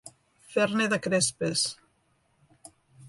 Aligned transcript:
Fer-ne 0.53 0.87
de 0.95 0.99
crespes. 1.07 1.67